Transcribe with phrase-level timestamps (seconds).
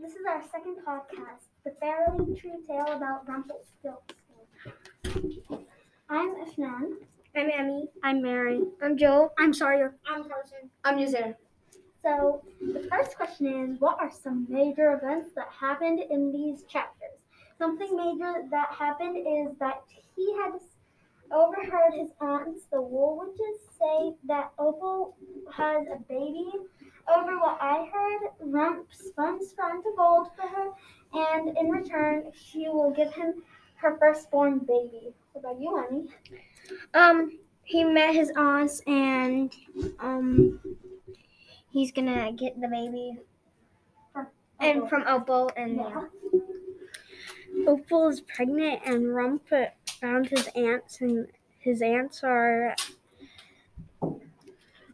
[0.00, 4.14] This is our second podcast, the Fairy Tree Tale about Rumpelstiltskin.
[6.08, 6.92] I'm Afnane.
[7.36, 7.88] I'm Emmy.
[8.04, 8.60] I'm Mary.
[8.80, 9.32] I'm Joel.
[9.38, 9.96] I'm Sawyer.
[10.08, 10.70] I'm Carsen.
[10.84, 11.34] I'm Uzair.
[12.02, 17.18] So, the first question is What are some major events that happened in these chapters?
[17.58, 19.82] Something major that happened is that
[20.14, 20.52] he had
[21.32, 25.16] overheard his aunts, the wool witches, say that Opal
[25.54, 26.50] has a baby.
[27.14, 30.70] Over what I heard, Rump spun Scrum to gold for her,
[31.14, 33.42] and in return, she will give him
[33.76, 35.14] her firstborn baby.
[35.32, 36.08] What about you, Emmy?
[36.94, 39.54] Um, he met his aunts and
[40.00, 40.60] um,
[41.70, 43.18] he's gonna get the baby
[44.60, 46.04] and from Opal and Yeah.
[47.66, 49.48] Opal is pregnant, and Rump
[50.00, 51.26] found his aunts, and
[51.58, 52.74] his aunts are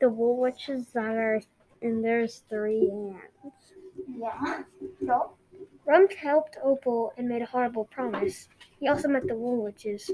[0.00, 1.40] the wool witches that are,
[1.84, 3.72] and there's three aunts.
[4.08, 4.62] Yeah.
[5.04, 5.36] Joel?
[5.86, 8.48] Rump helped Opal and made a horrible promise.
[8.80, 10.10] He also met the Wool Witches.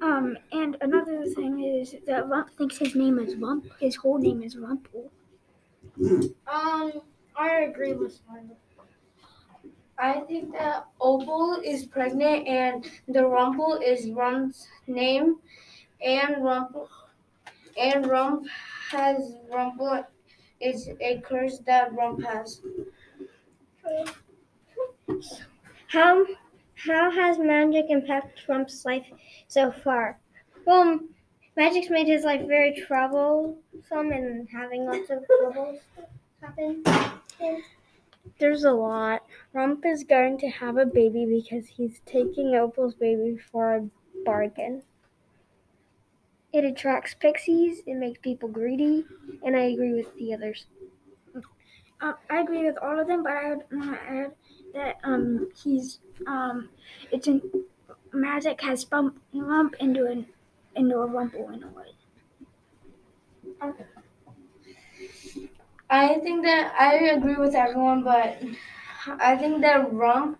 [0.00, 3.66] Um, and another thing is that Rump thinks his name is Rump.
[3.80, 5.10] His whole name is Rumple.
[6.00, 6.92] Um,
[7.36, 8.56] I agree with Simon.
[9.98, 15.36] I think that Opal is pregnant and the Rumple is Rump's name,
[16.04, 16.88] and Rumple
[17.78, 18.46] and Rump
[18.90, 20.04] has Rumple
[20.60, 22.60] is a curse that Rump has.
[25.88, 26.24] How
[26.76, 29.06] how has magic impacted Rump's life
[29.48, 30.18] so far?
[30.66, 31.00] Well,
[31.56, 33.56] magic's made his life very troublesome
[33.90, 35.80] and having lots of troubles
[36.40, 36.82] happen.
[38.38, 39.24] There's a lot.
[39.52, 43.88] Rump is going to have a baby because he's taking Opal's baby for a
[44.24, 44.82] bargain.
[46.52, 47.82] It attracts pixies.
[47.86, 49.06] It makes people greedy,
[49.44, 50.66] and I agree with the others.
[52.00, 54.34] Uh, I agree with all of them, but I would want to add
[54.74, 56.68] that um he's um
[57.10, 57.40] it's an
[58.12, 60.26] magic has spun Rump into an
[60.74, 61.94] into a Rumple in a way.
[65.90, 68.42] I think that I agree with everyone, but
[69.06, 70.38] I think that Rump,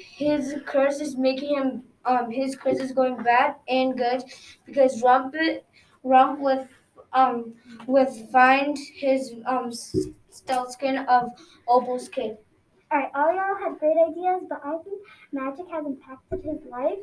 [0.00, 4.22] his curse is making him, um, his curse is going bad and good
[4.66, 5.34] because Rump,
[6.02, 6.68] Rump with,
[7.12, 7.54] um,
[7.86, 9.72] with find his um
[10.30, 11.30] stealth skin of
[11.68, 12.38] Opal's kid.
[12.92, 15.00] Alright, all y'all had great ideas, but I think
[15.32, 16.98] magic has impacted his life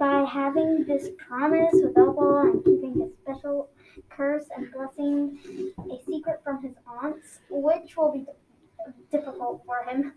[0.00, 3.68] by having this promise with Opal and keeping his special
[4.10, 5.38] curse and blessing
[5.78, 10.12] a secret from his aunts, which will be di- difficult for him.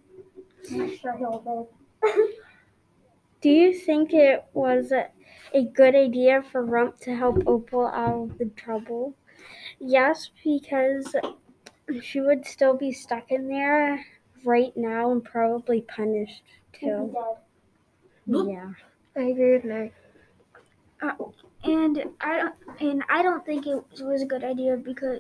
[0.71, 1.78] I'm not sure he'll live.
[3.41, 5.07] Do you think it was a,
[5.53, 9.15] a good idea for Rump to help Opal out of the trouble?
[9.79, 11.15] Yes, because
[12.01, 14.05] she would still be stuck in there
[14.43, 16.43] right now and probably punished
[16.73, 17.15] too.
[18.25, 18.71] Yeah.
[19.15, 19.91] I agree with Mary.
[21.63, 25.19] And I don't and I don't think it was a good idea because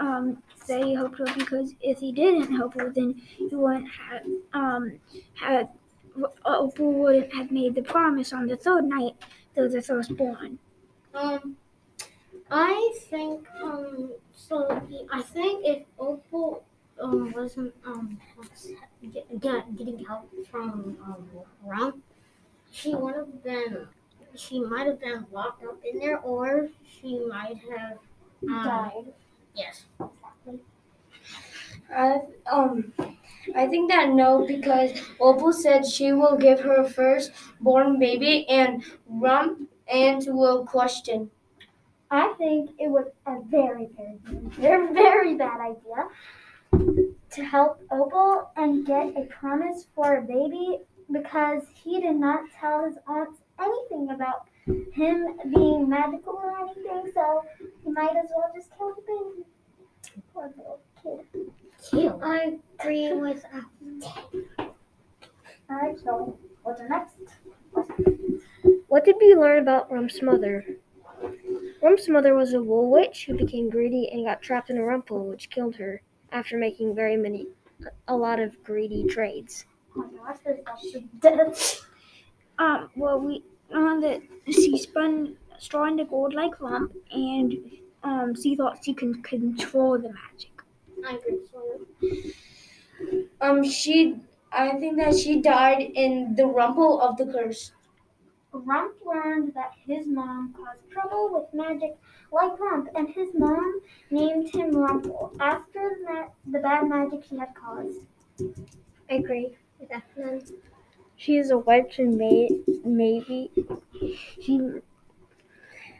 [0.00, 4.22] um that he helped her because if he didn't help her then he wouldn't have
[4.52, 4.98] um
[5.34, 5.68] had
[6.44, 9.16] Opal wouldn't have made the promise on the third night
[9.56, 10.58] of the firstborn.
[11.14, 11.56] Um,
[12.50, 14.82] I think um so.
[15.10, 16.64] I think if Opal
[17.00, 18.18] um wasn't um
[19.12, 21.26] get, get, getting help from um
[21.64, 22.02] Rump,
[22.70, 23.88] she would have been.
[24.34, 27.98] She might have been locked up in there, or she might have
[28.48, 29.12] um, Died.
[29.54, 29.84] Yes.
[31.94, 32.92] I um
[33.54, 38.82] I think that no because Opal said she will give her first born baby and
[39.08, 41.30] Rump and will question.
[42.10, 44.18] I think it was a very, very,
[44.60, 46.08] very, very bad idea
[47.30, 50.80] to help Opal and get a promise for a baby
[51.10, 54.46] because he did not tell his aunts anything about
[54.92, 57.42] him being magical or anything, so
[57.84, 59.46] he might as well just kill the baby.
[60.32, 61.52] Poor little kid.
[61.90, 62.20] Kill.
[62.22, 64.64] I agree with uh,
[65.70, 67.16] Alright, so what's next?
[68.88, 70.64] What did we learn about Rump's mother?
[71.82, 75.26] Rump's mother was a wool witch who became greedy and got trapped in a rumple,
[75.26, 76.00] which killed her
[76.30, 77.46] after making very many,
[78.08, 79.64] a lot of greedy trades.
[79.96, 81.84] Oh my gosh, there's actually death.
[82.58, 87.54] Um well we learned that she spun straw into gold like Rump and
[88.02, 90.51] um she thought she could control the magic.
[91.06, 92.34] I agree.
[93.40, 94.16] Um, she.
[94.52, 97.72] I think that she died in the rumble of the curse.
[98.52, 101.96] Rump learned that his mom caused trouble with magic
[102.30, 107.54] like Rump, and his mom named him Rumple after the, the bad magic he had
[107.54, 108.00] caused.
[109.10, 110.04] I agree with that.
[110.16, 110.42] Then.
[111.16, 112.48] She's a witch and may,
[112.84, 113.50] maybe
[114.40, 114.60] she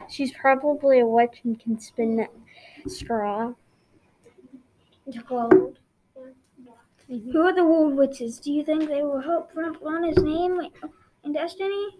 [0.09, 2.27] she's probably a witch and can spin
[2.87, 3.53] straw.
[5.27, 5.79] Gold.
[7.07, 8.39] Who are the wool witches?
[8.39, 10.59] Do you think they will help on his name
[11.23, 11.97] and destiny?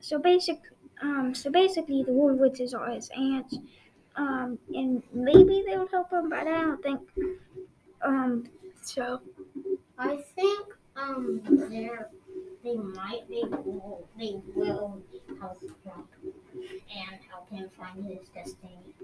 [0.00, 0.60] So basic,
[1.02, 3.58] um, so basically the wool witches are his aunts,
[4.16, 7.00] um, and maybe they would help him, but I don't think,
[8.02, 8.48] um,
[8.82, 9.20] so.
[9.98, 12.10] I think um they're
[12.64, 15.02] they might they will they will
[15.40, 16.04] help him
[16.90, 18.97] and help him find his destiny in his skin.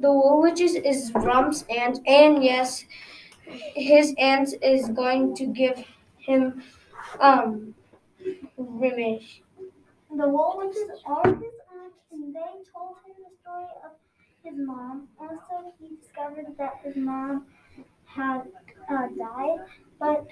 [0.00, 2.84] The Witches is Rump's aunt, and yes,
[3.74, 5.84] his aunt is going to give
[6.18, 6.62] him
[7.20, 7.74] um
[8.58, 9.40] remedies.
[10.10, 13.92] The Witches are his aunt, and they told him the story of
[14.44, 15.08] his mom.
[15.20, 17.46] Also, he discovered that his mom
[18.06, 18.42] had
[18.90, 19.60] uh, died,
[20.00, 20.26] but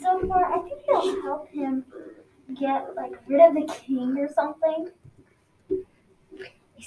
[0.00, 1.84] so far, I think they'll help him
[2.58, 4.88] get like rid of the king or something.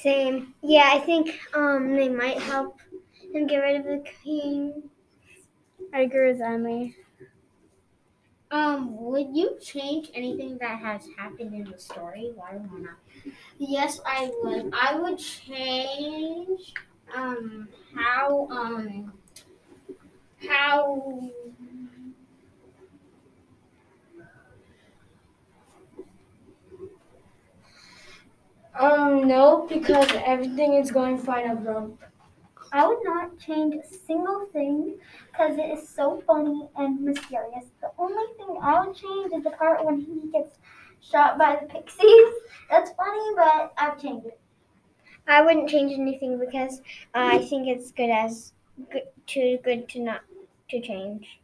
[0.02, 0.54] Same.
[0.62, 2.80] Yeah, I think um they might help
[3.34, 4.90] him get rid of the king.
[5.94, 6.96] I agree with Emily.
[8.50, 12.32] Um, would you change anything that has happened in the story?
[12.34, 12.98] Why why not?
[13.58, 14.74] Yes, I would.
[14.74, 16.74] I would change
[17.16, 19.14] um how um
[20.48, 21.12] how
[28.80, 32.02] Um, no, because everything is going fine at Rump.
[32.72, 35.00] I would not change a single thing
[35.32, 37.72] because it is so funny and mysterious.
[37.82, 40.58] The only thing I would change is the part when he gets
[41.02, 42.34] shot by the pixies.
[42.70, 44.40] That's funny, but I've changed it.
[45.28, 46.82] I wouldn't change anything because uh,
[47.14, 48.54] I think it's good as
[48.90, 50.24] good, too good to not
[50.70, 51.40] to change.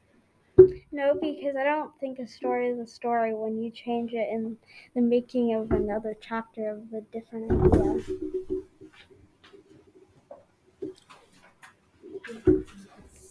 [0.92, 4.58] No, because I don't think a story is a story when you change it in
[4.94, 8.18] the making of another chapter of a different idea.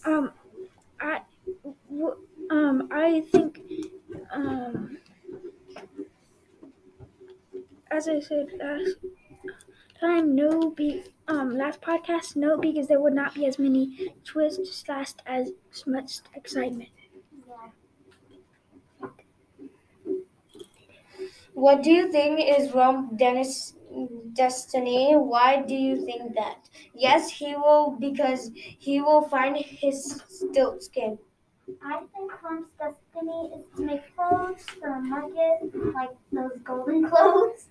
[0.05, 0.31] Um,
[1.01, 1.21] I,
[1.89, 2.17] w-
[2.51, 3.61] um, I think,
[4.31, 4.97] um,
[7.91, 8.97] as I said last
[9.99, 14.87] time, no be um last podcast, no because there would not be as many twists,
[14.87, 15.51] last as
[15.87, 16.89] much excitement.
[21.53, 23.73] What do you think is Rump Dennis
[24.33, 25.13] destiny?
[25.15, 26.69] Why do you think that?
[26.93, 31.19] Yes, he will because he will find his stilt skin.
[31.83, 37.67] I think Rump's destiny is to make clothes for a market, like those golden clothes.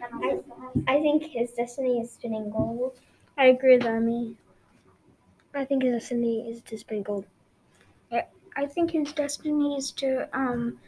[0.00, 0.84] that my sister has.
[0.88, 3.00] I think his destiny is spinning gold.
[3.38, 4.36] I agree with Emmy.
[5.52, 7.26] I think his destiny is to spin gold.
[8.58, 10.80] I think his destiny is to um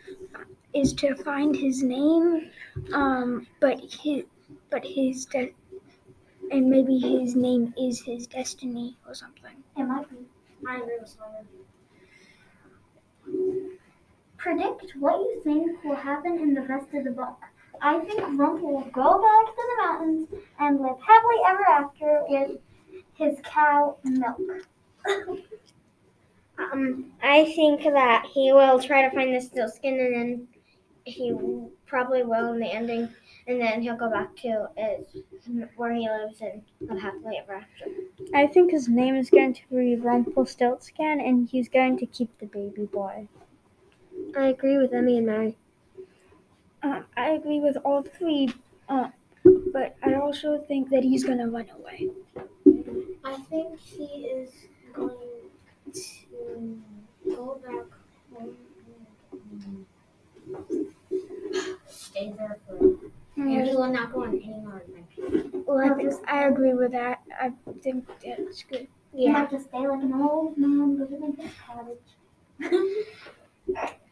[0.74, 2.50] is to find his name,
[2.92, 4.24] um, but his
[4.70, 5.54] but his de-
[6.50, 9.64] and maybe his name is his destiny or something.
[9.76, 10.28] It might be.
[10.68, 11.44] I agree with Sawyer.
[14.38, 17.38] Predict what you think will happen in the rest of the book.
[17.80, 20.28] I think Rumple will go back to the mountains
[20.58, 22.60] and live happily ever after with
[23.14, 24.40] his cow milk.
[26.60, 30.48] Um, I think that he will try to find the stilt skin, and then
[31.04, 31.34] he
[31.86, 33.08] probably will in the ending,
[33.46, 35.22] and then he'll go back to his,
[35.76, 37.86] where he lives and live happily ever after.
[38.34, 42.46] I think his name is going to be Rumpelstiltskin, and he's going to keep the
[42.46, 43.26] baby boy.
[44.36, 45.56] I agree with Emmy and Mary.
[46.82, 48.52] Um, I agree with all three,
[48.88, 49.08] uh,
[49.72, 52.10] but I also think that he's gonna run away.
[53.24, 54.50] I think he is
[54.92, 55.10] going
[55.92, 56.29] to
[57.24, 57.86] go back
[58.32, 58.56] home
[59.30, 59.86] and
[61.86, 62.78] stay there for.
[63.36, 65.64] And he will not go on any more adventures.
[65.66, 67.22] Well, I, think, I agree with that.
[67.40, 67.52] I
[67.82, 68.88] think that's good.
[69.12, 71.98] He Yeah, might just stay like an old man living in his cottage.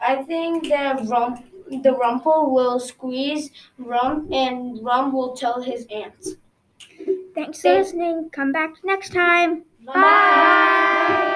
[0.00, 1.44] I think that Rump,
[1.82, 6.24] the Rumple will squeeze Rump, and Rump will tell his aunt.
[7.34, 8.30] Thanks for listening.
[8.30, 9.64] Come back next time.
[9.84, 11.34] Bye.